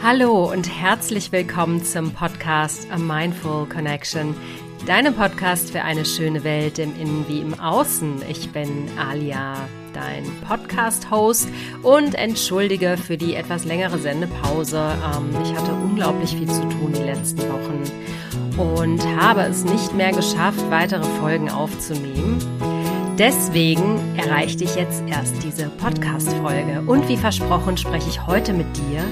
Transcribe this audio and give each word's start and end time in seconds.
Hallo 0.00 0.52
und 0.52 0.68
herzlich 0.68 1.32
willkommen 1.32 1.82
zum 1.82 2.12
Podcast 2.12 2.88
A 2.92 2.98
Mindful 2.98 3.66
Connection, 3.66 4.36
deinem 4.86 5.12
Podcast 5.12 5.72
für 5.72 5.82
eine 5.82 6.04
schöne 6.04 6.44
Welt 6.44 6.78
im 6.78 6.94
Innen 6.98 7.26
wie 7.26 7.40
im 7.40 7.58
Außen. 7.58 8.22
Ich 8.28 8.48
bin 8.50 8.88
Alia, 8.96 9.56
dein 9.92 10.24
Podcast-Host 10.46 11.48
und 11.82 12.14
entschuldige 12.14 12.96
für 12.96 13.16
die 13.16 13.34
etwas 13.34 13.64
längere 13.64 13.98
Sendepause. 13.98 14.78
Ähm, 14.78 15.30
ich 15.42 15.52
hatte 15.58 15.72
unglaublich 15.72 16.30
viel 16.30 16.48
zu 16.48 16.60
tun 16.60 16.92
die 16.96 17.02
letzten 17.02 17.40
Wochen 17.40 17.82
und 18.56 19.04
habe 19.20 19.42
es 19.42 19.64
nicht 19.64 19.94
mehr 19.94 20.12
geschafft, 20.12 20.62
weitere 20.70 21.04
Folgen 21.18 21.50
aufzunehmen. 21.50 22.38
Deswegen 23.18 24.16
erreichte 24.16 24.62
ich 24.62 24.76
jetzt 24.76 25.02
erst 25.08 25.42
diese 25.42 25.68
Podcast-Folge. 25.70 26.84
Und 26.86 27.08
wie 27.08 27.16
versprochen 27.16 27.76
spreche 27.76 28.08
ich 28.08 28.24
heute 28.28 28.52
mit 28.52 28.76
dir 28.76 29.02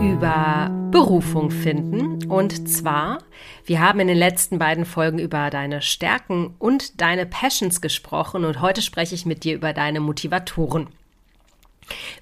über 0.00 0.70
Berufung 0.90 1.50
finden. 1.50 2.30
Und 2.30 2.68
zwar, 2.68 3.18
wir 3.64 3.80
haben 3.80 4.00
in 4.00 4.08
den 4.08 4.16
letzten 4.16 4.58
beiden 4.58 4.84
Folgen 4.84 5.18
über 5.18 5.50
deine 5.50 5.82
Stärken 5.82 6.54
und 6.58 7.00
deine 7.00 7.26
Passions 7.26 7.80
gesprochen. 7.80 8.44
Und 8.44 8.60
heute 8.60 8.82
spreche 8.82 9.14
ich 9.14 9.26
mit 9.26 9.44
dir 9.44 9.54
über 9.54 9.72
deine 9.72 10.00
Motivatoren. 10.00 10.88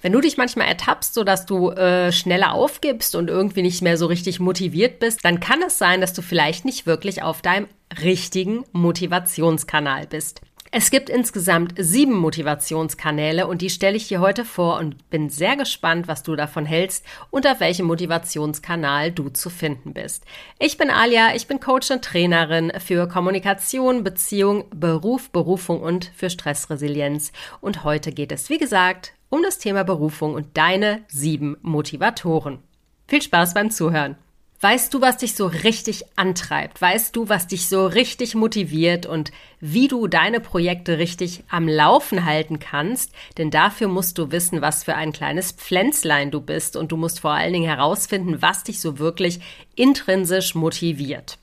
Wenn 0.01 0.13
du 0.13 0.21
dich 0.21 0.37
manchmal 0.37 0.67
ertappst, 0.67 1.13
so 1.13 1.23
dass 1.23 1.45
du 1.45 1.71
äh, 1.71 2.11
schneller 2.11 2.53
aufgibst 2.53 3.15
und 3.15 3.29
irgendwie 3.29 3.61
nicht 3.61 3.81
mehr 3.81 3.97
so 3.97 4.05
richtig 4.05 4.39
motiviert 4.39 4.99
bist, 4.99 5.23
dann 5.23 5.39
kann 5.39 5.61
es 5.61 5.77
sein, 5.77 6.01
dass 6.01 6.13
du 6.13 6.21
vielleicht 6.21 6.65
nicht 6.65 6.85
wirklich 6.85 7.21
auf 7.21 7.41
deinem 7.41 7.67
richtigen 8.01 8.63
Motivationskanal 8.71 10.07
bist. 10.07 10.41
Es 10.71 10.91
gibt 10.91 11.09
insgesamt 11.09 11.75
sieben 11.77 12.17
Motivationskanäle 12.17 13.47
und 13.47 13.61
die 13.61 13.69
stelle 13.69 13.95
ich 13.95 14.09
dir 14.09 14.19
heute 14.19 14.43
vor 14.43 14.77
und 14.79 15.09
bin 15.09 15.29
sehr 15.29 15.55
gespannt, 15.55 16.09
was 16.09 16.23
du 16.23 16.35
davon 16.35 16.65
hältst 16.65 17.05
und 17.29 17.47
auf 17.47 17.61
welchem 17.61 17.85
Motivationskanal 17.85 19.13
du 19.13 19.29
zu 19.29 19.49
finden 19.49 19.93
bist. 19.93 20.25
Ich 20.59 20.77
bin 20.77 20.89
Alia, 20.89 21.35
ich 21.35 21.47
bin 21.47 21.61
Coach 21.61 21.89
und 21.89 22.03
Trainerin 22.03 22.73
für 22.79 23.07
Kommunikation, 23.07 24.03
Beziehung, 24.03 24.65
Beruf, 24.75 25.29
Berufung 25.29 25.81
und 25.81 26.11
für 26.15 26.29
Stressresilienz. 26.29 27.31
Und 27.61 27.85
heute 27.85 28.11
geht 28.11 28.33
es, 28.33 28.49
wie 28.49 28.57
gesagt, 28.57 29.13
um 29.29 29.43
das 29.43 29.59
Thema 29.59 29.83
Berufung 29.83 30.33
und 30.33 30.57
deine 30.57 31.01
sieben 31.07 31.55
Motivatoren. 31.61 32.59
Viel 33.07 33.21
Spaß 33.21 33.53
beim 33.53 33.71
Zuhören! 33.71 34.17
Weißt 34.59 34.91
du, 34.91 35.01
was 35.01 35.17
dich 35.17 35.35
so 35.35 35.45
richtig 35.45 36.03
antreibt? 36.15 36.81
Weißt 36.81 37.15
du, 37.15 37.29
was 37.29 37.45
dich 37.45 37.69
so 37.69 37.85
richtig 37.85 38.33
motiviert 38.33 39.05
und 39.05 39.31
wie 39.59 39.87
du 39.87 40.07
deine 40.07 40.39
Projekte 40.39 40.97
richtig 40.97 41.43
am 41.47 41.67
Laufen 41.67 42.25
halten 42.25 42.57
kannst? 42.57 43.11
Denn 43.37 43.51
dafür 43.51 43.87
musst 43.87 44.17
du 44.17 44.31
wissen, 44.31 44.59
was 44.59 44.83
für 44.83 44.95
ein 44.95 45.11
kleines 45.11 45.51
Pflänzlein 45.51 46.31
du 46.31 46.41
bist 46.41 46.75
und 46.75 46.91
du 46.91 46.97
musst 46.97 47.19
vor 47.19 47.31
allen 47.31 47.53
Dingen 47.53 47.67
herausfinden, 47.67 48.41
was 48.41 48.63
dich 48.63 48.81
so 48.81 48.97
wirklich 48.97 49.41
intrinsisch 49.75 50.55
motiviert. 50.55 51.37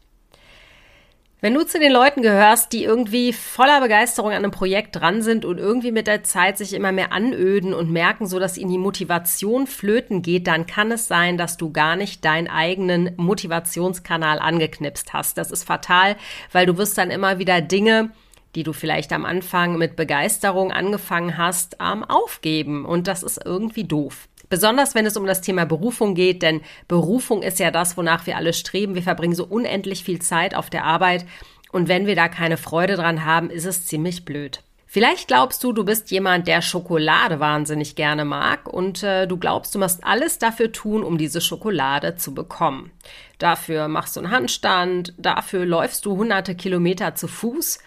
Wenn 1.41 1.53
du 1.53 1.67
zu 1.67 1.79
den 1.79 1.93
Leuten 1.93 2.23
gehörst, 2.23 2.73
die 2.73 2.85
irgendwie 2.85 3.35
voller 3.35 3.81
Begeisterung 3.81 4.31
an 4.31 4.39
einem 4.39 4.51
Projekt 4.51 4.97
dran 4.97 5.21
sind 5.21 5.45
und 5.45 5.59
irgendwie 5.59 5.93
mit 5.93 6.07
der 6.07 6.25
Zeit 6.25 6.57
sich 6.57 6.73
immer 6.73 6.91
mehr 6.91 7.13
anöden 7.13 7.75
und 7.75 7.91
merken 7.91 8.27
so, 8.27 8.39
dass 8.39 8.57
ihnen 8.57 8.71
die 8.71 8.79
Motivation 8.79 9.67
flöten 9.67 10.23
geht, 10.23 10.47
dann 10.47 10.67
kann 10.67 10.91
es 10.91 11.07
sein, 11.07 11.37
dass 11.37 11.59
du 11.59 11.71
gar 11.71 11.97
nicht 11.97 12.25
deinen 12.25 12.49
eigenen 12.49 13.11
Motivationskanal 13.17 14.39
angeknipst 14.39 15.13
hast. 15.13 15.37
Das 15.37 15.51
ist 15.51 15.65
fatal, 15.65 16.17
weil 16.51 16.65
du 16.65 16.79
wirst 16.79 16.97
dann 16.97 17.11
immer 17.11 17.39
wieder 17.39 17.61
Dinge 17.61 18.11
die 18.55 18.63
du 18.63 18.73
vielleicht 18.73 19.13
am 19.13 19.25
Anfang 19.25 19.79
mit 19.79 19.97
Begeisterung 19.97 20.71
angefangen 20.71 21.37
hast, 21.37 21.77
ähm, 21.81 22.05
aufgeben. 22.05 22.85
Und 22.85 23.09
das 23.09 23.23
ist 23.23 23.45
irgendwie 23.45 23.85
doof. 23.85 24.29
Besonders 24.55 24.95
wenn 24.95 25.05
es 25.05 25.17
um 25.17 25.27
das 25.27 25.41
Thema 25.41 25.67
Berufung 25.67 26.15
geht, 26.15 26.41
denn 26.43 26.61
Berufung 26.87 27.43
ist 27.43 27.59
ja 27.59 27.73
das, 27.73 27.97
wonach 27.97 28.25
wir 28.29 28.37
alle 28.37 28.53
streben. 28.53 28.95
Wir 28.95 29.03
verbringen 29.03 29.35
so 29.35 29.45
unendlich 29.45 30.05
viel 30.05 30.23
Zeit 30.23 30.55
auf 30.55 30.71
der 30.71 30.85
Arbeit 30.85 31.27
und 31.73 31.89
wenn 31.89 32.07
wir 32.07 32.15
da 32.15 32.29
keine 32.29 32.57
Freude 32.57 32.95
dran 32.95 33.25
haben, 33.25 33.51
ist 33.51 33.65
es 33.65 33.85
ziemlich 33.85 34.25
blöd. 34.25 34.63
Vielleicht 34.87 35.27
glaubst 35.27 35.65
du, 35.65 35.73
du 35.73 35.85
bist 35.85 36.13
jemand, 36.13 36.47
der 36.47 36.63
Schokolade 36.63 37.41
wahnsinnig 37.41 37.97
gerne 37.97 38.25
mag 38.25 38.73
und 38.73 39.03
äh, 39.03 39.27
du 39.27 39.39
glaubst, 39.39 39.75
du 39.75 39.81
musst 39.81 40.05
alles 40.05 40.39
dafür 40.39 40.71
tun, 40.71 41.03
um 41.03 41.19
diese 41.19 41.41
Schokolade 41.41 42.15
zu 42.15 42.33
bekommen. 42.33 42.93
Dafür 43.39 43.89
machst 43.89 44.15
du 44.15 44.21
einen 44.21 44.31
Handstand, 44.31 45.15
dafür 45.19 45.67
läufst 45.67 46.07
du 46.07 46.17
hunderte 46.17 46.55
Kilometer 46.55 47.17
zu 47.17 47.27
Fuß, 47.27 47.81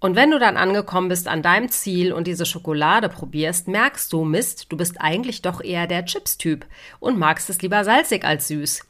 und 0.00 0.14
wenn 0.14 0.30
du 0.30 0.38
dann 0.38 0.56
angekommen 0.56 1.08
bist 1.08 1.26
an 1.26 1.42
deinem 1.42 1.70
Ziel 1.70 2.12
und 2.12 2.26
diese 2.26 2.46
Schokolade 2.46 3.08
probierst, 3.08 3.66
merkst 3.66 4.12
du, 4.12 4.24
Mist, 4.24 4.66
du 4.70 4.76
bist 4.76 5.00
eigentlich 5.00 5.42
doch 5.42 5.60
eher 5.60 5.86
der 5.88 6.04
Chips-Typ 6.04 6.66
und 7.00 7.18
magst 7.18 7.50
es 7.50 7.62
lieber 7.62 7.82
salzig 7.84 8.24
als 8.24 8.48
süß. 8.48 8.86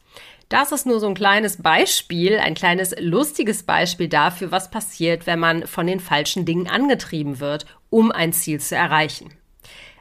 Das 0.50 0.72
ist 0.72 0.86
nur 0.86 1.00
so 1.00 1.06
ein 1.06 1.14
kleines 1.14 1.62
Beispiel, 1.62 2.38
ein 2.38 2.54
kleines 2.54 2.94
lustiges 2.98 3.62
Beispiel 3.62 4.08
dafür, 4.08 4.50
was 4.50 4.70
passiert, 4.70 5.26
wenn 5.26 5.38
man 5.38 5.66
von 5.66 5.86
den 5.86 6.00
falschen 6.00 6.44
Dingen 6.44 6.68
angetrieben 6.68 7.40
wird, 7.40 7.66
um 7.90 8.12
ein 8.12 8.32
Ziel 8.32 8.60
zu 8.60 8.74
erreichen. 8.74 9.30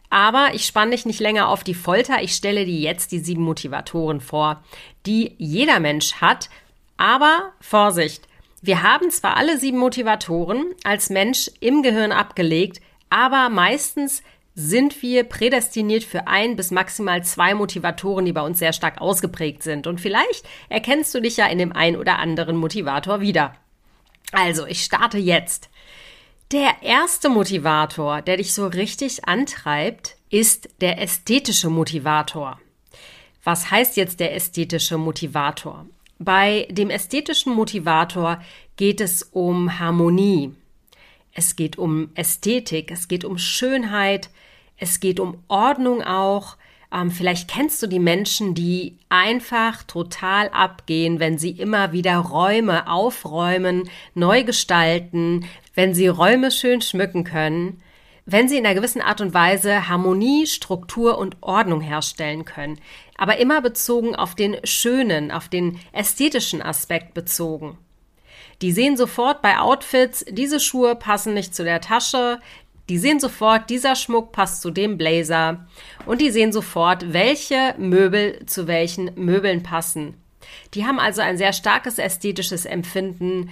Aber 0.09 0.49
ich 0.53 0.65
spanne 0.65 0.91
dich 0.91 1.05
nicht 1.05 1.19
länger 1.19 1.49
auf 1.49 1.63
die 1.65 1.73
Folter. 1.73 2.21
Ich 2.21 2.33
stelle 2.33 2.65
dir 2.65 2.79
jetzt 2.79 3.11
die 3.11 3.19
sieben 3.19 3.43
Motivatoren 3.43 4.21
vor, 4.21 4.63
die 5.05 5.35
jeder 5.37 5.81
Mensch 5.81 6.15
hat. 6.15 6.49
Aber 6.95 7.51
Vorsicht! 7.59 8.26
Wir 8.61 8.83
haben 8.83 9.11
zwar 9.11 9.37
alle 9.37 9.59
sieben 9.59 9.77
Motivatoren 9.77 10.73
als 10.83 11.09
Mensch 11.09 11.51
im 11.59 11.83
Gehirn 11.83 12.11
abgelegt, 12.11 12.81
aber 13.09 13.49
meistens 13.49 14.23
sind 14.55 15.03
wir 15.03 15.23
prädestiniert 15.23 16.03
für 16.03 16.27
ein 16.27 16.55
bis 16.55 16.71
maximal 16.71 17.23
zwei 17.23 17.53
Motivatoren, 17.53 18.25
die 18.25 18.33
bei 18.33 18.41
uns 18.41 18.57
sehr 18.57 18.73
stark 18.73 18.99
ausgeprägt 18.99 19.61
sind. 19.61 19.85
Und 19.85 20.01
vielleicht 20.01 20.47
erkennst 20.67 21.13
du 21.13 21.21
dich 21.21 21.37
ja 21.37 21.45
in 21.45 21.59
dem 21.59 21.71
ein 21.71 21.95
oder 21.95 22.17
anderen 22.17 22.57
Motivator 22.57 23.21
wieder. 23.21 23.53
Also, 24.31 24.65
ich 24.65 24.83
starte 24.83 25.19
jetzt. 25.19 25.69
Der 26.51 26.81
erste 26.81 27.29
Motivator, 27.29 28.23
der 28.23 28.37
dich 28.37 28.53
so 28.53 28.65
richtig 28.65 29.27
antreibt, 29.27 30.17
ist 30.31 30.69
der 30.81 30.99
ästhetische 31.01 31.69
Motivator. 31.69 32.59
Was 33.43 33.69
heißt 33.69 33.95
jetzt 33.95 34.19
der 34.19 34.33
ästhetische 34.33 34.97
Motivator? 34.97 35.85
Bei 36.19 36.67
dem 36.71 36.89
ästhetischen 36.89 37.53
Motivator 37.53 38.41
geht 38.75 39.01
es 39.01 39.23
um 39.23 39.79
Harmonie. 39.79 40.53
Es 41.33 41.55
geht 41.55 41.77
um 41.77 42.09
Ästhetik, 42.15 42.89
es 42.91 43.07
geht 43.07 43.23
um 43.23 43.37
Schönheit, 43.37 44.29
es 44.77 44.99
geht 44.99 45.19
um 45.19 45.43
Ordnung 45.47 46.01
auch. 46.01 46.57
Ähm, 46.91 47.11
vielleicht 47.11 47.49
kennst 47.49 47.83
du 47.83 47.87
die 47.87 47.99
Menschen, 47.99 48.55
die 48.55 48.97
einfach 49.09 49.83
total 49.83 50.49
abgehen, 50.49 51.19
wenn 51.19 51.37
sie 51.37 51.51
immer 51.51 51.91
wieder 51.91 52.17
Räume 52.17 52.89
aufräumen, 52.89 53.89
neu 54.15 54.43
gestalten, 54.43 55.45
wenn 55.75 55.93
sie 55.93 56.07
Räume 56.07 56.49
schön 56.49 56.81
schmücken 56.81 57.23
können 57.23 57.81
wenn 58.29 58.49
sie 58.49 58.57
in 58.57 58.65
einer 58.65 58.75
gewissen 58.75 59.01
Art 59.01 59.21
und 59.21 59.33
Weise 59.33 59.87
Harmonie, 59.87 60.45
Struktur 60.47 61.17
und 61.17 61.37
Ordnung 61.39 61.79
herstellen 61.79 62.43
können, 62.43 62.79
aber 63.17 63.37
immer 63.37 63.61
bezogen 63.61 64.15
auf 64.15 64.35
den 64.35 64.57
schönen, 64.65 65.31
auf 65.31 65.47
den 65.47 65.79
ästhetischen 65.93 66.61
Aspekt 66.61 67.13
bezogen. 67.13 67.77
Die 68.61 68.73
sehen 68.73 68.97
sofort 68.97 69.41
bei 69.41 69.57
Outfits, 69.57 70.25
diese 70.29 70.59
Schuhe 70.59 70.95
passen 70.95 71.33
nicht 71.33 71.55
zu 71.55 71.63
der 71.63 71.79
Tasche, 71.79 72.39
die 72.89 72.97
sehen 72.97 73.19
sofort, 73.19 73.69
dieser 73.69 73.95
Schmuck 73.95 74.33
passt 74.33 74.61
zu 74.61 74.71
dem 74.71 74.97
Blazer 74.97 75.65
und 76.05 76.19
die 76.19 76.29
sehen 76.29 76.51
sofort, 76.51 77.13
welche 77.13 77.75
Möbel 77.77 78.45
zu 78.45 78.67
welchen 78.67 79.11
Möbeln 79.15 79.63
passen. 79.63 80.15
Die 80.73 80.85
haben 80.85 80.99
also 80.99 81.21
ein 81.21 81.37
sehr 81.37 81.53
starkes 81.53 81.97
ästhetisches 81.97 82.65
Empfinden. 82.65 83.49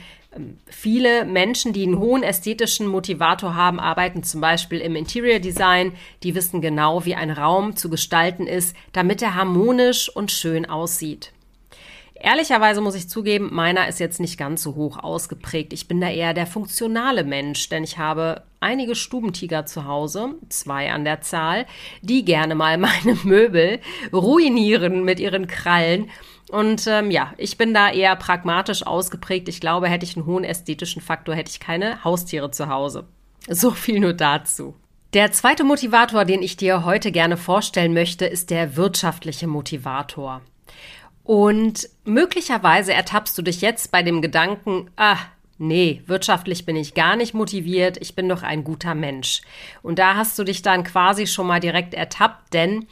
Viele 0.67 1.23
Menschen, 1.25 1.71
die 1.71 1.83
einen 1.83 1.99
hohen 1.99 2.23
ästhetischen 2.23 2.87
Motivator 2.87 3.55
haben, 3.55 3.79
arbeiten 3.79 4.23
zum 4.23 4.41
Beispiel 4.41 4.79
im 4.79 4.95
Interior 4.95 5.39
Design. 5.39 5.93
Die 6.23 6.35
wissen 6.35 6.61
genau, 6.61 7.05
wie 7.05 7.15
ein 7.15 7.31
Raum 7.31 7.75
zu 7.77 7.89
gestalten 7.89 8.45
ist, 8.45 8.75
damit 8.91 9.21
er 9.21 9.35
harmonisch 9.35 10.09
und 10.09 10.31
schön 10.31 10.65
aussieht. 10.65 11.31
Ehrlicherweise 12.17 12.81
muss 12.81 12.95
ich 12.95 13.09
zugeben, 13.09 13.49
meiner 13.53 13.87
ist 13.87 13.99
jetzt 13.99 14.19
nicht 14.19 14.37
ganz 14.37 14.63
so 14.63 14.75
hoch 14.75 14.97
ausgeprägt. 14.97 15.73
Ich 15.73 15.87
bin 15.87 15.99
da 15.99 16.09
eher 16.09 16.33
der 16.33 16.47
funktionale 16.47 17.23
Mensch, 17.23 17.67
denn 17.69 17.83
ich 17.83 17.97
habe 17.97 18.43
einige 18.61 18.95
Stubentiger 18.95 19.65
zu 19.65 19.85
Hause, 19.85 20.35
zwei 20.49 20.91
an 20.91 21.03
der 21.03 21.21
Zahl, 21.21 21.65
die 22.01 22.25
gerne 22.25 22.55
mal 22.55 22.77
meine 22.79 23.17
Möbel 23.23 23.79
ruinieren 24.11 25.03
mit 25.03 25.19
ihren 25.19 25.47
Krallen 25.47 26.09
und 26.49 26.85
ähm, 26.87 27.11
ja, 27.11 27.33
ich 27.37 27.57
bin 27.57 27.73
da 27.73 27.89
eher 27.89 28.15
pragmatisch 28.15 28.85
ausgeprägt. 28.85 29.49
Ich 29.49 29.59
glaube, 29.59 29.89
hätte 29.89 30.05
ich 30.05 30.15
einen 30.15 30.25
hohen 30.25 30.43
ästhetischen 30.43 31.01
Faktor, 31.01 31.35
hätte 31.35 31.51
ich 31.51 31.59
keine 31.59 32.03
Haustiere 32.03 32.51
zu 32.51 32.69
Hause. 32.69 33.07
So 33.47 33.71
viel 33.71 33.99
nur 33.99 34.13
dazu. 34.13 34.75
Der 35.13 35.31
zweite 35.31 35.63
Motivator, 35.63 36.25
den 36.25 36.43
ich 36.43 36.57
dir 36.57 36.83
heute 36.83 37.11
gerne 37.11 37.37
vorstellen 37.37 37.93
möchte, 37.93 38.25
ist 38.25 38.49
der 38.49 38.75
wirtschaftliche 38.75 39.47
Motivator. 39.47 40.41
Und 41.23 41.89
möglicherweise 42.03 42.93
ertappst 42.93 43.37
du 43.37 43.41
dich 43.41 43.61
jetzt 43.61 43.91
bei 43.91 44.03
dem 44.03 44.21
Gedanken, 44.21 44.91
ah, 44.97 45.17
nee, 45.57 46.01
wirtschaftlich 46.05 46.65
bin 46.65 46.75
ich 46.75 46.93
gar 46.93 47.15
nicht 47.15 47.33
motiviert, 47.33 47.97
ich 48.01 48.13
bin 48.13 48.29
doch 48.29 48.43
ein 48.43 48.63
guter 48.63 48.93
Mensch. 48.93 49.41
Und 49.81 49.99
da 49.99 50.15
hast 50.15 50.37
du 50.37 50.43
dich 50.43 50.61
dann 50.61 50.83
quasi 50.83 51.25
schon 51.25 51.47
mal 51.47 51.59
direkt 51.59 51.93
ertappt, 51.93 52.53
denn 52.53 52.85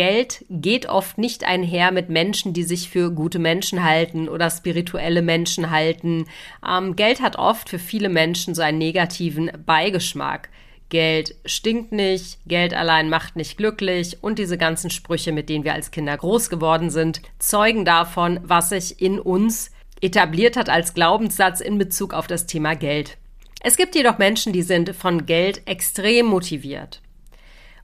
Geld 0.00 0.46
geht 0.48 0.86
oft 0.86 1.18
nicht 1.18 1.44
einher 1.44 1.92
mit 1.92 2.08
Menschen, 2.08 2.54
die 2.54 2.62
sich 2.62 2.88
für 2.88 3.10
gute 3.10 3.38
Menschen 3.38 3.84
halten 3.84 4.30
oder 4.30 4.48
spirituelle 4.48 5.20
Menschen 5.20 5.70
halten. 5.70 6.24
Ähm, 6.66 6.96
Geld 6.96 7.20
hat 7.20 7.36
oft 7.36 7.68
für 7.68 7.78
viele 7.78 8.08
Menschen 8.08 8.54
so 8.54 8.62
einen 8.62 8.78
negativen 8.78 9.50
Beigeschmack. 9.66 10.48
Geld 10.88 11.34
stinkt 11.44 11.92
nicht, 11.92 12.38
Geld 12.46 12.72
allein 12.72 13.10
macht 13.10 13.36
nicht 13.36 13.58
glücklich 13.58 14.16
und 14.22 14.38
diese 14.38 14.56
ganzen 14.56 14.88
Sprüche, 14.88 15.32
mit 15.32 15.50
denen 15.50 15.64
wir 15.64 15.74
als 15.74 15.90
Kinder 15.90 16.16
groß 16.16 16.48
geworden 16.48 16.88
sind, 16.88 17.20
zeugen 17.38 17.84
davon, 17.84 18.40
was 18.42 18.70
sich 18.70 19.02
in 19.02 19.20
uns 19.20 19.70
etabliert 20.00 20.56
hat 20.56 20.70
als 20.70 20.94
Glaubenssatz 20.94 21.60
in 21.60 21.76
Bezug 21.76 22.14
auf 22.14 22.26
das 22.26 22.46
Thema 22.46 22.74
Geld. 22.74 23.18
Es 23.62 23.76
gibt 23.76 23.94
jedoch 23.94 24.16
Menschen, 24.16 24.54
die 24.54 24.62
sind 24.62 24.96
von 24.96 25.26
Geld 25.26 25.60
extrem 25.66 26.24
motiviert. 26.24 27.02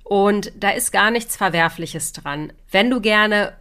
Und 0.09 0.53
da 0.55 0.71
ist 0.71 0.93
gar 0.93 1.11
nichts 1.11 1.37
Verwerfliches 1.37 2.13
dran. 2.13 2.53
Wenn 2.71 2.91
du 2.91 3.01
gerne 3.01 3.55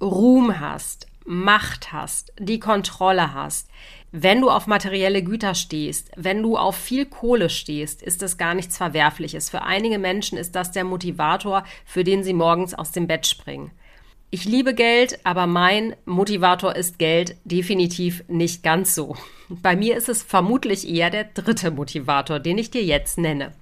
Ruhm 0.00 0.58
hast, 0.58 1.06
Macht 1.26 1.92
hast, 1.92 2.32
die 2.38 2.58
Kontrolle 2.58 3.34
hast, 3.34 3.68
wenn 4.10 4.40
du 4.40 4.48
auf 4.48 4.66
materielle 4.66 5.22
Güter 5.22 5.54
stehst, 5.54 6.10
wenn 6.16 6.42
du 6.42 6.56
auf 6.56 6.74
viel 6.74 7.04
Kohle 7.04 7.50
stehst, 7.50 8.02
ist 8.02 8.22
das 8.22 8.38
gar 8.38 8.54
nichts 8.54 8.78
Verwerfliches. 8.78 9.50
Für 9.50 9.60
einige 9.60 9.98
Menschen 9.98 10.38
ist 10.38 10.56
das 10.56 10.72
der 10.72 10.84
Motivator, 10.84 11.64
für 11.84 12.02
den 12.02 12.24
sie 12.24 12.32
morgens 12.32 12.72
aus 12.72 12.92
dem 12.92 13.06
Bett 13.06 13.26
springen. 13.26 13.70
Ich 14.30 14.46
liebe 14.46 14.74
Geld, 14.74 15.18
aber 15.24 15.46
mein 15.46 15.94
Motivator 16.06 16.76
ist 16.76 16.98
Geld 16.98 17.36
definitiv 17.44 18.24
nicht 18.26 18.62
ganz 18.62 18.94
so. 18.94 19.16
Bei 19.48 19.76
mir 19.76 19.98
ist 19.98 20.08
es 20.08 20.22
vermutlich 20.22 20.88
eher 20.88 21.10
der 21.10 21.24
dritte 21.24 21.70
Motivator, 21.70 22.40
den 22.40 22.56
ich 22.56 22.70
dir 22.70 22.82
jetzt 22.82 23.18
nenne. 23.18 23.52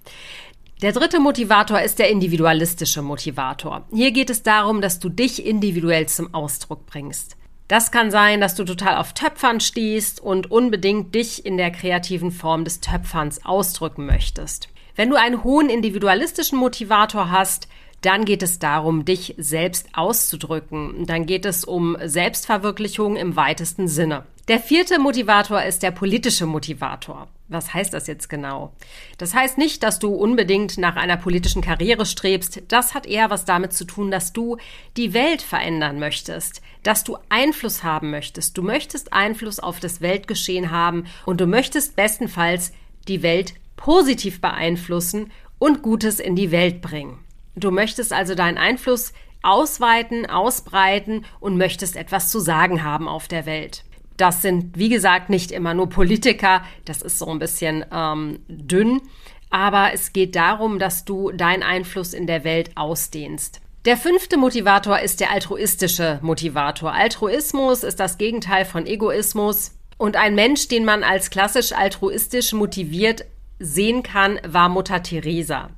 Der 0.81 0.93
dritte 0.93 1.19
Motivator 1.19 1.81
ist 1.81 1.99
der 1.99 2.09
individualistische 2.09 3.03
Motivator. 3.03 3.85
Hier 3.93 4.13
geht 4.13 4.31
es 4.31 4.45
darum, 4.45 4.81
dass 4.81 5.01
du 5.01 5.09
dich 5.09 5.45
individuell 5.45 6.07
zum 6.07 6.33
Ausdruck 6.33 6.87
bringst. 6.87 7.37
Das 7.67 7.91
kann 7.91 8.13
sein, 8.13 8.41
dass 8.41 8.55
du 8.55 8.63
total 8.63 8.97
auf 8.99 9.13
Töpfern 9.13 9.59
stehst 9.59 10.21
und 10.21 10.53
unbedingt 10.53 11.17
dich 11.17 11.45
in 11.45 11.57
der 11.57 11.73
kreativen 11.73 12.31
Form 12.31 12.63
des 12.63 12.79
Töpferns 12.79 13.45
ausdrücken 13.45 14.07
möchtest. 14.07 14.69
Wenn 14.95 15.11
du 15.11 15.17
einen 15.17 15.43
hohen 15.43 15.69
individualistischen 15.69 16.59
Motivator 16.59 17.29
hast, 17.33 17.67
dann 18.03 18.25
geht 18.25 18.45
es 18.45 18.61
darum, 18.61 19.05
dich 19.05 19.35
selbst 19.37 19.89
auszudrücken. 19.95 21.07
Dann 21.07 21.27
geht 21.27 21.45
es 21.45 21.65
um 21.65 21.97
Selbstverwirklichung 22.05 23.17
im 23.17 23.35
weitesten 23.35 23.89
Sinne. 23.89 24.23
Der 24.49 24.61
vierte 24.61 24.99
Motivator 24.99 25.63
ist 25.63 25.83
der 25.83 25.91
politische 25.91 26.47
Motivator. 26.47 27.29
Was 27.49 27.75
heißt 27.75 27.93
das 27.93 28.07
jetzt 28.07 28.31
genau? 28.31 28.73
Das 29.19 29.35
heißt 29.35 29.59
nicht, 29.59 29.83
dass 29.83 29.99
du 29.99 30.15
unbedingt 30.15 30.79
nach 30.79 30.97
einer 30.97 31.19
politischen 31.19 31.61
Karriere 31.61 32.07
strebst. 32.07 32.63
Das 32.69 32.95
hat 32.95 33.05
eher 33.05 33.29
was 33.29 33.45
damit 33.45 33.75
zu 33.75 33.85
tun, 33.85 34.11
dass 34.11 34.33
du 34.33 34.57
die 34.97 35.13
Welt 35.13 35.43
verändern 35.43 35.99
möchtest, 35.99 36.63
dass 36.83 37.05
du 37.05 37.19
Einfluss 37.29 37.85
haben 37.85 38.11
möchtest. 38.11 38.57
Du 38.57 38.63
möchtest 38.63 39.13
Einfluss 39.13 39.61
auf 39.61 39.81
das 39.81 40.01
Weltgeschehen 40.01 40.71
haben 40.71 41.05
und 41.27 41.43
du 41.43 41.47
möchtest 41.47 41.95
bestenfalls 41.95 42.73
die 43.07 43.23
Welt 43.23 43.53
positiv 43.77 44.41
beeinflussen 44.41 45.31
und 45.59 45.83
Gutes 45.83 46.21
in 46.21 46.37
die 46.37 46.51
Welt 46.51 46.81
bringen. 46.81 47.19
Du 47.55 47.71
möchtest 47.71 48.15
also 48.15 48.35
deinen 48.35 48.57
Einfluss 48.57 49.13
ausweiten, 49.43 50.25
ausbreiten 50.25 51.27
und 51.39 51.59
möchtest 51.59 51.97
etwas 51.97 52.31
zu 52.31 52.41
sagen 52.41 52.83
haben 52.83 53.09
auf 53.09 53.29
der 53.29 53.45
Welt. 53.45 53.85
Das 54.19 54.43
sind, 54.43 54.77
wie 54.77 54.91
gesagt, 54.91 55.31
nicht 55.31 55.51
immer 55.53 55.73
nur 55.73 55.89
Politiker. 55.89 56.63
Das 56.85 57.01
ist 57.01 57.19
so 57.19 57.31
ein 57.31 57.39
bisschen 57.39 57.85
ähm, 57.91 58.41
dünn. 58.49 59.01
Aber 59.49 59.93
es 59.95 60.13
geht 60.13 60.37
darum, 60.37 60.79
dass 60.79 61.07
du 61.07 61.31
deinen 61.31 61.63
Einfluss 61.63 62.13
in 62.13 62.27
der 62.27 62.45
Welt 62.45 62.73
ausdehnst. 62.77 63.63
Der 63.87 63.97
fünfte 63.97 64.37
Motivator 64.37 64.99
ist 64.99 65.21
der 65.21 65.31
altruistische 65.31 66.19
Motivator. 66.21 66.93
Altruismus 66.93 67.85
ist 67.85 68.01
das 68.01 68.19
Gegenteil 68.19 68.65
von 68.65 68.87
Egoismus. 68.87 69.73
Und 69.97 70.17
ein 70.17 70.35
Mensch, 70.35 70.69
den 70.69 70.85
man 70.85 71.05
als 71.05 71.31
klassisch 71.31 71.73
altruistisch 71.73 72.53
motiviert 72.53 73.25
sehen 73.61 74.03
kann, 74.03 74.41
war 74.47 74.69
Mutter 74.69 75.03
Teresa. 75.03 75.71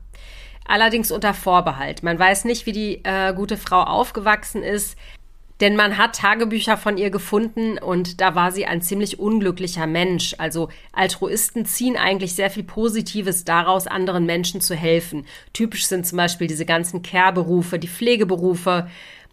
Allerdings 0.67 1.13
unter 1.13 1.35
Vorbehalt. 1.35 2.03
Man 2.03 2.19
weiß 2.19 2.47
nicht, 2.47 2.65
wie 2.65 2.73
die 2.73 3.05
äh, 3.05 3.35
gute 3.35 3.57
Frau 3.57 3.83
aufgewachsen 3.83 4.63
ist. 4.63 4.97
Denn 5.61 5.77
man 5.77 5.99
hat 5.99 6.17
Tagebücher 6.17 6.77
von 6.77 6.97
ihr 6.97 7.11
gefunden 7.11 7.79
und 7.79 8.21
da 8.21 8.35
war 8.35 8.51
sie 8.51 8.67
ein 8.67 8.81
ziemlich 8.81 9.19
unglücklicher 9.19 9.87
Mensch. 9.87 10.35
Also 10.39 10.69
Altruisten 10.93 11.67
ziehen 11.67 11.97
eigentlich 11.97 12.35
sehr 12.35 12.51
viel 12.51 12.65
Positives 12.65 13.45
daraus, 13.45 13.87
anderen 13.87 14.25
Menschen 14.25 14.61
zu 14.61 14.75
helfen. 14.75 15.27
Typisch 15.53 15.87
sind 15.87 16.07
zum 16.07 16.17
Beispiel 16.17 16.47
diese 16.47 16.65
ganzen 16.65 17.03
Care-Berufe, 17.03 17.79
die 17.79 17.89
Pflegeberufe 17.89 18.89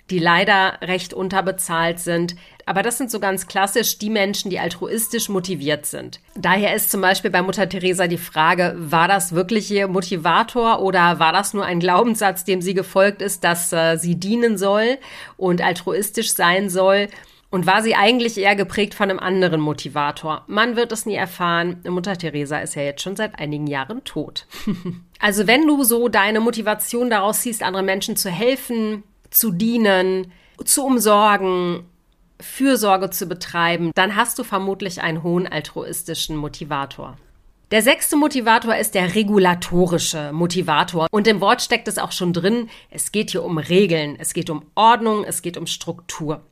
die 0.10 0.20
leider 0.20 0.78
recht 0.82 1.14
unterbezahlt 1.14 2.00
sind. 2.00 2.36
Aber 2.68 2.84
das 2.84 2.98
sind 2.98 3.10
so 3.10 3.22
ganz 3.22 3.48
klassisch 3.48 3.98
die 3.98 4.10
Menschen, 4.10 4.52
die 4.52 4.60
altruistisch 4.60 5.30
motiviert 5.30 5.86
sind. 5.86 6.20
Daher 6.36 6.76
ist 6.76 6.92
zum 6.92 7.00
Beispiel 7.00 7.32
bei 7.32 7.42
Mutter 7.42 7.70
Teresa 7.70 8.08
die 8.08 8.18
Frage, 8.18 8.76
war 8.78 9.08
das 9.08 9.34
wirklich 9.34 9.72
ihr 9.72 9.88
Motivator 9.88 10.82
oder 10.82 11.18
war 11.18 11.32
das 11.32 11.54
nur 11.54 11.64
ein 11.64 11.80
Glaubenssatz, 11.80 12.44
dem 12.44 12.62
sie 12.62 12.74
gefolgt 12.74 13.22
ist, 13.22 13.46
dass 13.46 13.72
äh, 13.72 13.96
sie 13.96 14.16
dienen 14.16 14.58
soll 14.58 14.98
und 15.38 15.62
altruistisch 15.62 16.34
sein 16.34 16.70
soll? 16.70 17.08
Und 17.50 17.66
war 17.66 17.82
sie 17.82 17.96
eigentlich 17.96 18.38
eher 18.38 18.58
geprägt 18.58 18.94
von 18.94 19.10
einem 19.10 19.20
anderen 19.20 19.62
Motivator? 19.62 20.44
Man 20.48 20.76
wird 20.76 20.92
es 20.92 21.06
nie 21.06 21.16
erfahren. 21.16 21.80
Mutter 21.88 22.18
Teresa 22.18 22.60
ist 22.60 22.76
ja 22.76 22.82
jetzt 22.82 23.02
schon 23.02 23.16
seit 23.16 23.40
einigen 23.40 23.68
Jahren 23.68 24.04
tot. 24.04 24.46
also 25.20 25.48
wenn 25.48 25.66
du 25.66 25.86
so 25.86 26.10
deine 26.10 26.42
Motivation 26.42 27.10
daraus 27.10 27.44
siehst, 27.44 27.64
anderen 27.64 27.86
Menschen 27.86 28.18
zu 28.18 28.30
helfen, 28.30 29.04
zu 29.30 29.54
dienen, 29.54 30.34
zu 30.66 30.86
umsorgen, 30.86 31.86
Fürsorge 32.40 33.10
zu 33.10 33.28
betreiben, 33.28 33.92
dann 33.96 34.16
hast 34.16 34.38
du 34.40 34.44
vermutlich 34.44 35.02
einen 35.02 35.24
hohen 35.24 35.48
altruistischen 35.48 36.36
Motivator. 36.36 37.18
Der 37.72 37.82
sechste 37.82 38.16
Motivator 38.16 38.76
ist 38.78 38.96
der 38.96 39.14
regulatorische 39.14 40.32
Motivator. 40.32 41.08
Und 41.12 41.28
im 41.28 41.42
Wort 41.42 41.62
steckt 41.62 41.90
es 41.90 41.98
auch 41.98 42.14
schon 42.14 42.32
drin, 42.32 42.70
es 42.90 43.12
geht 43.12 43.32
hier 43.32 43.44
um 43.44 43.58
Regeln, 43.58 44.16
es 44.18 44.34
geht 44.34 44.50
um 44.50 44.66
Ordnung, 44.74 45.26
es 45.26 45.42
geht 45.42 45.58
um 45.58 45.68
Struktur. 45.68 46.44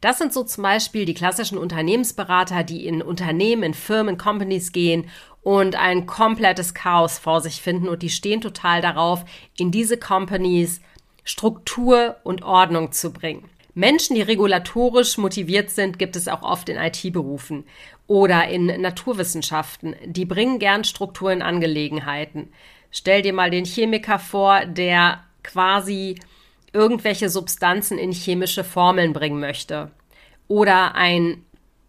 Das 0.00 0.18
sind 0.18 0.32
so 0.32 0.44
zum 0.44 0.62
Beispiel 0.62 1.04
die 1.04 1.14
klassischen 1.14 1.58
Unternehmensberater, 1.58 2.62
die 2.62 2.86
in 2.86 3.02
Unternehmen, 3.02 3.64
in 3.64 3.74
Firmen, 3.74 4.18
Companies 4.18 4.70
gehen 4.70 5.08
und 5.42 5.74
ein 5.74 6.06
komplettes 6.06 6.74
Chaos 6.74 7.18
vor 7.18 7.40
sich 7.40 7.60
finden 7.60 7.88
und 7.88 8.02
die 8.02 8.10
stehen 8.10 8.40
total 8.40 8.80
darauf, 8.80 9.24
in 9.56 9.72
diese 9.72 9.96
Companies 9.96 10.80
Struktur 11.24 12.16
und 12.24 12.42
Ordnung 12.42 12.92
zu 12.92 13.12
bringen. 13.12 13.48
Menschen, 13.74 14.14
die 14.16 14.22
regulatorisch 14.22 15.16
motiviert 15.16 15.70
sind, 15.70 15.98
gibt 15.98 16.16
es 16.16 16.28
auch 16.28 16.42
oft 16.42 16.68
in 16.68 16.76
IT-Berufen 16.76 17.64
oder 18.06 18.48
in 18.48 18.66
Naturwissenschaften. 18.80 19.96
Die 20.04 20.26
bringen 20.26 20.58
gern 20.58 20.84
Struktur 20.84 21.32
in 21.32 21.40
Angelegenheiten. 21.40 22.52
Stell 22.90 23.22
dir 23.22 23.32
mal 23.32 23.50
den 23.50 23.64
Chemiker 23.64 24.18
vor, 24.18 24.66
der 24.66 25.24
quasi 25.42 26.18
irgendwelche 26.72 27.30
Substanzen 27.30 27.98
in 27.98 28.12
chemische 28.12 28.64
Formeln 28.64 29.12
bringen 29.12 29.40
möchte. 29.40 29.90
Oder 30.48 30.94
ein 30.94 31.44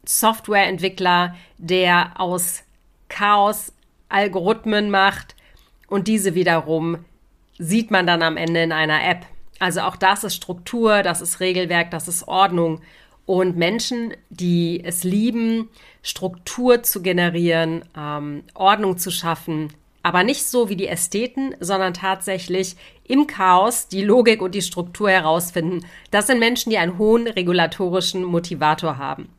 Softwareentwickler, 0.06 1.36
der 1.58 2.20
aus 2.20 2.64
Chaos 3.10 3.74
Algorithmen 4.10 4.90
macht 4.90 5.36
und 5.88 6.08
diese 6.08 6.36
wiederum 6.36 7.06
sieht 7.58 7.92
man 7.92 8.08
dann 8.08 8.22
am 8.22 8.38
Ende 8.38 8.64
in 8.64 8.72
einer 8.72 9.04
App. 9.04 9.26
Also 9.64 9.80
auch 9.80 9.96
das 9.96 10.26
ist 10.26 10.36
Struktur, 10.36 11.04
das 11.04 11.22
ist 11.22 11.40
Regelwerk, 11.40 11.90
das 11.90 12.10
ist 12.10 12.28
Ordnung. 12.28 12.82
Und 13.26 13.56
Menschen, 13.56 14.14
die 14.30 14.84
es 14.84 15.06
lieben, 15.06 15.70
Struktur 16.02 16.84
zu 16.84 17.02
generieren, 17.02 17.86
ähm, 17.98 18.44
Ordnung 18.56 18.98
zu 18.98 19.10
schaffen, 19.10 19.72
aber 20.02 20.26
nicht 20.26 20.44
so 20.44 20.68
wie 20.68 20.76
die 20.76 20.90
Ästheten, 20.90 21.56
sondern 21.62 21.94
tatsächlich 21.94 22.76
im 23.06 23.26
Chaos 23.26 23.88
die 23.88 24.04
Logik 24.04 24.42
und 24.42 24.54
die 24.54 24.62
Struktur 24.62 25.10
herausfinden. 25.10 25.86
Das 26.12 26.28
sind 26.28 26.40
Menschen, 26.40 26.70
die 26.70 26.78
einen 26.78 26.98
hohen 26.98 27.26
regulatorischen 27.26 28.26
Motivator 28.26 28.98
haben. 28.98 29.30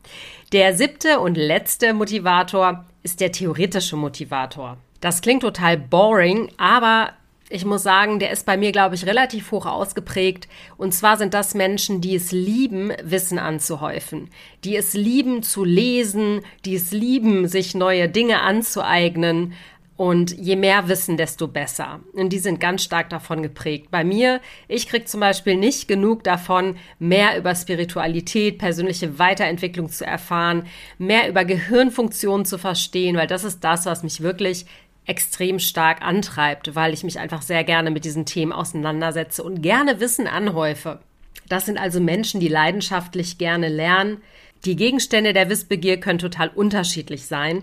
Der 0.52 0.75
siebte 0.75 1.21
und 1.21 1.37
letzte 1.37 1.93
Motivator 1.93 2.87
ist 3.02 3.21
der 3.21 3.31
theoretische 3.31 3.97
Motivator. 3.97 4.78
Das 5.02 5.21
klingt 5.21 5.43
total 5.43 5.76
boring, 5.76 6.50
aber 6.57 7.11
ich 7.54 7.64
muss 7.64 7.84
sagen, 7.84 8.18
der 8.18 8.32
ist 8.32 8.46
bei 8.46 8.56
mir, 8.56 8.73
glaube 8.73 8.96
ich, 8.96 9.06
relativ 9.06 9.52
hoch 9.52 9.64
ausgeprägt. 9.64 10.49
Und 10.76 10.92
zwar 10.92 11.16
sind 11.16 11.34
das 11.34 11.54
Menschen, 11.54 12.00
die 12.00 12.16
es 12.16 12.32
lieben, 12.32 12.92
Wissen 13.00 13.38
anzuhäufen, 13.38 14.28
die 14.64 14.76
es 14.76 14.94
lieben 14.94 15.44
zu 15.44 15.62
lesen, 15.62 16.40
die 16.64 16.75
es 16.75 16.90
lieben, 16.90 17.46
sich 17.46 17.76
neue 17.76 18.08
Dinge 18.08 18.40
anzueignen. 18.40 19.52
Und 19.96 20.37
je 20.37 20.56
mehr 20.56 20.88
Wissen, 20.88 21.16
desto 21.16 21.46
besser. 21.46 22.00
Und 22.14 22.32
die 22.32 22.40
sind 22.40 22.58
ganz 22.58 22.82
stark 22.82 23.11
davon 23.11 23.44
geprägt. 23.44 23.92
Bei 23.92 24.02
mir, 24.02 24.40
ich 24.66 24.88
kriege 24.88 25.04
zum 25.04 25.20
Beispiel 25.20 25.54
nicht 25.54 25.87
genug 25.87 26.25
davon, 26.25 26.75
mehr 26.99 27.38
über 27.38 27.54
Spiritualität, 27.54 28.58
persönliche 28.58 29.20
Weiterentwicklung 29.20 29.88
zu 29.88 30.04
erfahren, 30.04 30.66
mehr 30.99 31.28
über 31.28 31.44
Gehirnfunktionen 31.44 32.44
zu 32.44 32.58
verstehen, 32.58 33.16
weil 33.16 33.28
das 33.28 33.44
ist 33.44 33.62
das, 33.62 33.87
was 33.87 34.02
mich 34.02 34.20
wirklich 34.20 34.66
extrem 35.06 35.58
stark 35.58 36.02
antreibt, 36.02 36.75
weil 36.75 36.94
ich 36.94 37.04
mich 37.04 37.18
einfach 37.18 37.42
sehr 37.42 37.64
gerne 37.64 37.90
mit 37.90 38.04
diesen 38.04 38.26
Themen 38.26 38.52
auseinandersetze 38.52 39.42
und 39.42 39.62
gerne 39.62 40.00
Wissen 40.00 40.26
anhäufe. 40.26 41.00
Das 41.49 41.66
sind 41.66 41.78
also 41.78 42.00
Menschen, 42.00 42.40
die 42.40 42.49
leidenschaftlich 42.49 43.38
gerne 43.38 43.68
lernen. 43.68 44.23
Die 44.64 44.76
Gegenstände 44.76 45.32
der 45.32 45.50
Wissbegier 45.50 46.00
können 46.00 46.18
total 46.18 46.49
unterschiedlich 46.49 47.26
sein. 47.26 47.61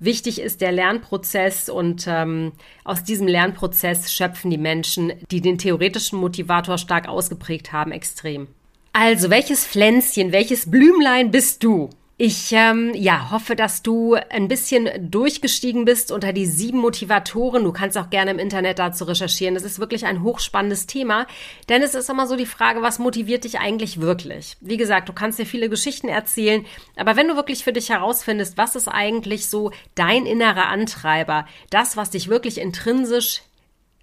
Wichtig 0.00 0.40
ist 0.40 0.60
der 0.60 0.70
Lernprozess 0.70 1.68
und 1.68 2.06
ähm, 2.06 2.52
aus 2.84 3.02
diesem 3.02 3.26
Lernprozess 3.26 4.12
schöpfen 4.12 4.50
die 4.50 4.58
Menschen, 4.58 5.12
die 5.32 5.40
den 5.40 5.58
theoretischen 5.58 6.20
Motivator 6.20 6.78
stark 6.78 7.08
ausgeprägt 7.08 7.72
haben, 7.72 7.90
extrem. 7.90 8.46
Also, 8.92 9.28
welches 9.30 9.66
Pflänzchen, 9.66 10.30
welches 10.30 10.70
Blümlein 10.70 11.32
bist 11.32 11.64
du? 11.64 11.90
Ich 12.20 12.50
ähm, 12.50 12.94
ja, 12.94 13.30
hoffe, 13.30 13.54
dass 13.54 13.82
du 13.82 14.14
ein 14.14 14.48
bisschen 14.48 14.88
durchgestiegen 15.08 15.84
bist 15.84 16.10
unter 16.10 16.32
die 16.32 16.46
sieben 16.46 16.78
Motivatoren. 16.78 17.62
Du 17.62 17.70
kannst 17.70 17.96
auch 17.96 18.10
gerne 18.10 18.32
im 18.32 18.40
Internet 18.40 18.80
dazu 18.80 19.04
recherchieren. 19.04 19.54
Das 19.54 19.62
ist 19.62 19.78
wirklich 19.78 20.04
ein 20.04 20.24
hochspannendes 20.24 20.88
Thema, 20.88 21.28
denn 21.68 21.80
es 21.80 21.94
ist 21.94 22.10
immer 22.10 22.26
so 22.26 22.34
die 22.34 22.44
Frage, 22.44 22.82
was 22.82 22.98
motiviert 22.98 23.44
dich 23.44 23.60
eigentlich 23.60 24.00
wirklich? 24.00 24.56
Wie 24.60 24.76
gesagt, 24.76 25.08
du 25.08 25.12
kannst 25.12 25.38
dir 25.38 25.46
viele 25.46 25.68
Geschichten 25.68 26.08
erzählen, 26.08 26.66
aber 26.96 27.14
wenn 27.14 27.28
du 27.28 27.36
wirklich 27.36 27.62
für 27.62 27.72
dich 27.72 27.88
herausfindest, 27.88 28.58
was 28.58 28.74
ist 28.74 28.88
eigentlich 28.88 29.48
so 29.48 29.70
dein 29.94 30.26
innerer 30.26 30.66
Antreiber, 30.66 31.46
das, 31.70 31.96
was 31.96 32.10
dich 32.10 32.26
wirklich 32.26 32.58
intrinsisch 32.58 33.42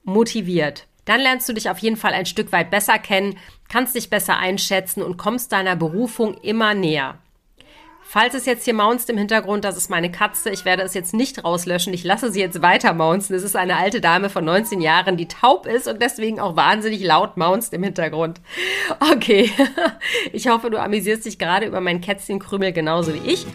motiviert, 0.05 0.88
dann 1.03 1.19
lernst 1.19 1.50
du 1.50 1.53
dich 1.53 1.69
auf 1.69 1.79
jeden 1.79 1.98
Fall 1.98 2.13
ein 2.13 2.25
Stück 2.25 2.53
weit 2.53 2.72
besser 2.72 2.98
kennen, 2.98 3.38
kannst 3.67 3.93
dich 3.93 4.10
besser 4.10 4.38
einschätzen 4.38 5.03
und 5.03 5.17
kommst 5.17 5.51
deiner 5.51 5.75
Berufung 5.75 6.36
immer 6.36 6.74
näher. 6.74 7.19
Falls 8.15 8.34
es 8.34 8.45
jetzt 8.45 8.63
hier 8.63 8.74
maunzt 8.74 9.10
im 9.10 9.17
Hintergrund, 9.17 9.65
das 9.65 9.75
ist 9.75 9.89
meine 9.89 10.10
Katze. 10.10 10.50
Ich 10.50 10.63
werde 10.63 10.84
es 10.84 10.93
jetzt 10.93 11.13
nicht 11.13 11.43
rauslöschen. 11.43 11.93
Ich 11.93 12.05
lasse 12.05 12.31
sie 12.31 12.39
jetzt 12.39 12.62
weiter 12.62 12.93
maunzen. 12.93 13.36
Es 13.36 13.43
ist 13.43 13.57
eine 13.57 13.75
alte 13.75 14.00
Dame 14.00 14.29
von 14.29 14.45
19 14.45 14.79
Jahren, 14.79 15.17
die 15.17 15.27
taub 15.27 15.65
ist 15.65 15.86
und 15.86 16.01
deswegen 16.01 16.39
auch 16.39 16.55
wahnsinnig 16.55 17.03
laut 17.03 17.36
maunzt 17.36 17.74
im 17.74 17.84
Hintergrund. 17.84 18.39
Okay. 19.12 19.51
Ich 20.31 20.48
hoffe, 20.48 20.69
du 20.69 20.81
amüsierst 20.81 21.25
dich 21.25 21.38
gerade 21.38 21.65
über 21.65 21.81
mein 21.81 22.00
Kätzchenkrümel 22.00 22.72
genauso 22.72 23.13
wie 23.13 23.29
ich. 23.29 23.45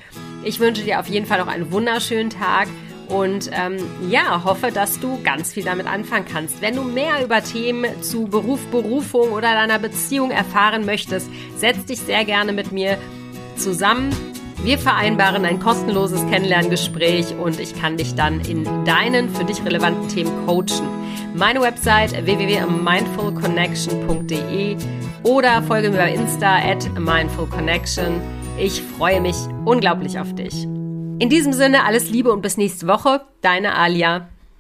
Ich 0.45 0.61
wünsche 0.61 0.83
dir 0.83 1.00
auf 1.00 1.07
jeden 1.07 1.25
Fall 1.25 1.38
noch 1.38 1.47
einen 1.47 1.73
wunderschönen 1.73 2.29
Tag 2.29 2.69
und 3.09 3.50
ähm, 3.52 3.79
ja, 4.11 4.45
hoffe, 4.45 4.71
dass 4.73 5.00
du 5.00 5.23
ganz 5.23 5.55
viel 5.55 5.64
damit 5.64 5.87
anfangen 5.87 6.26
kannst. 6.31 6.61
Wenn 6.61 6.76
du 6.76 6.83
mehr 6.83 7.25
über 7.25 7.43
Themen 7.43 8.02
zu 8.02 8.26
Beruf, 8.26 8.61
Berufung 8.67 9.33
oder 9.33 9.55
deiner 9.55 9.79
Beziehung 9.79 10.31
erfahren 10.31 10.85
möchtest, 10.85 11.31
setz 11.57 11.87
dich 11.87 12.00
sehr 12.00 12.26
gerne 12.26 12.52
mit 12.52 12.73
mir 12.73 12.99
zusammen. 13.57 14.14
Wir 14.62 14.79
vereinbaren 14.79 15.47
ein 15.47 15.59
kostenloses 15.59 16.21
Kennenlerngespräch 16.29 17.35
und 17.35 17.59
ich 17.59 17.75
kann 17.81 17.97
dich 17.97 18.14
dann 18.14 18.40
in 18.40 18.64
deinen 18.85 19.31
für 19.31 19.45
dich 19.45 19.64
relevanten 19.64 20.07
Themen 20.09 20.47
coachen. 20.47 20.87
Meine 21.35 21.62
Website 21.62 22.26
www.mindfulconnection.de 22.26 24.76
oder 25.23 25.62
folge 25.62 25.90
mir 25.90 25.97
bei 25.97 26.12
Insta 26.12 26.57
at 26.57 26.90
mindfulconnection. 26.99 28.21
Ich 28.59 28.83
freue 28.83 29.21
mich 29.21 29.37
unglaublich 29.64 30.19
auf 30.19 30.35
dich. 30.35 30.64
In 30.64 31.29
diesem 31.31 31.52
Sinne 31.52 31.85
alles 31.85 32.11
Liebe 32.11 32.33
und 32.33 32.43
bis 32.43 32.57
nächste 32.57 32.87
Woche. 32.87 33.21
Deine 33.43 33.76
Alia. 33.76 34.30